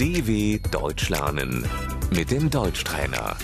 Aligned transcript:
DW 0.00 0.58
Deutsch 0.70 1.08
lernen 1.10 1.52
mit 2.10 2.30
dem 2.30 2.48
Deutschtrainer. 2.50 3.36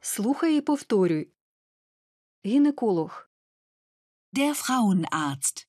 Слухай 0.00 0.56
і 0.56 0.60
повторюй. 0.60 1.28
Гінеколог, 2.44 3.30
Der 4.32 4.54
Frauenarzt. 4.54 5.66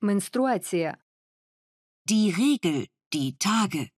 менструація, 0.00 0.96
Die 2.10 2.30
Regel. 2.38 2.88
Die 3.14 3.32
Tage. 3.46 3.90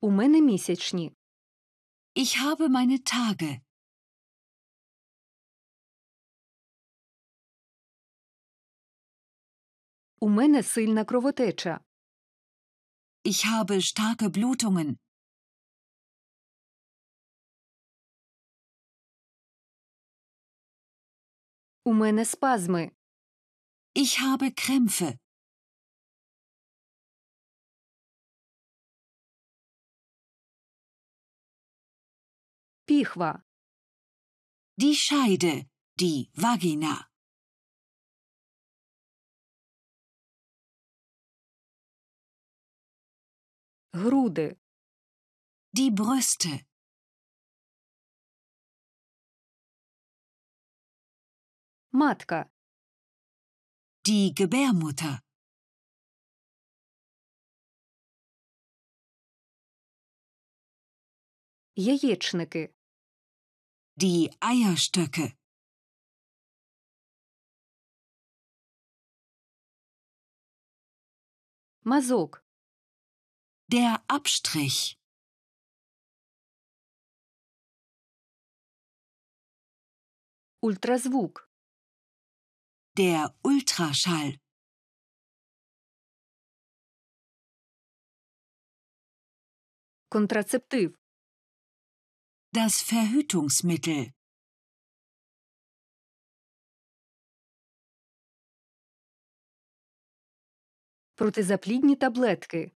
у 0.00 0.10
мене 0.10 0.40
місячні, 0.40 1.12
Ich 2.16 2.38
habe 2.40 2.68
meine 2.68 3.02
Tage. 3.04 3.62
у 10.20 10.28
мене 10.28 10.62
сильна 10.62 11.04
кровотеча, 11.04 11.80
Ich 13.24 13.46
habe 13.46 13.80
starke 13.80 14.30
Blutungen. 14.30 14.98
у 21.84 21.92
мене 21.94 22.24
спазми, 22.24 22.92
Ich 23.94 24.20
habe 24.20 24.52
Krämpfe. 24.52 25.18
піхва, 32.86 33.42
Die 34.80 34.94
Scheide. 34.94 35.68
Die 36.00 36.30
Vagina. 36.34 36.94
груди, 43.92 44.56
Die 45.76 45.90
Brüste. 45.90 46.64
матка, 51.92 52.50
Die 54.08 54.32
Gebärmutter. 54.32 55.22
яєчники, 61.76 62.74
Die 63.96 64.30
Eierstöcke. 64.40 65.36
мазок, 71.84 72.44
Der 73.68 74.04
Abstrich. 74.08 74.98
ультразвук, 80.60 81.50
Der 82.96 83.34
Ultraschall. 83.42 84.38
контрацептив, 90.08 90.90
Das 92.52 92.74
Verhütungsmittel. 92.82 94.12
протизаплідні 101.14 101.96
таблетки, 101.96 102.72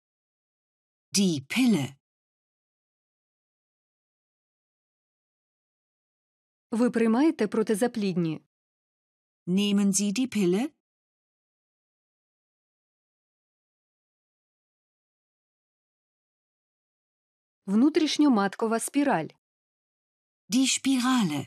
Die 1.12 1.40
Pille. 1.46 1.94
ви 6.70 6.90
приймаєте 6.90 7.48
протизаплідні, 7.48 8.42
Nehmen 9.46 9.86
Sie 9.86 10.12
die 10.18 10.36
Pille? 10.36 10.70
внутрішньоматкова 17.66 18.80
спіраль, 18.80 19.28
Die 20.50 20.66
Spirale. 20.66 21.46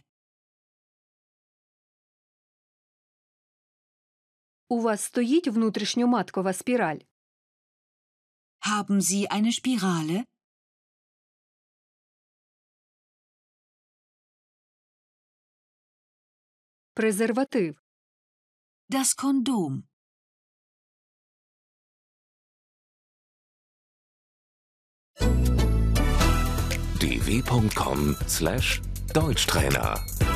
у 4.69 4.81
вас 4.81 5.01
стоїть 5.03 5.47
внутрішньоматкова 5.47 6.53
спіраль, 6.53 6.99
Haben 8.59 9.01
Sie 9.01 9.27
eine 9.27 9.51
Spirale? 9.51 10.23
презерватив, 16.93 17.81
Das 18.89 19.13
Kondom. 19.15 19.83
dw.com/deutschtrainer 29.14 30.33